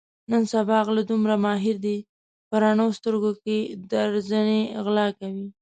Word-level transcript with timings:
د 0.03 0.03
نن 0.31 0.43
سبا 0.53 0.77
غله 0.87 1.03
دومره 1.11 1.35
ماهر 1.45 1.75
دي 1.85 1.97
په 2.49 2.55
رڼو 2.63 2.87
سترګو 2.99 3.31
کې 3.43 3.57
درځنې 3.91 4.61
غلا 4.85 5.07
کوي. 5.19 5.47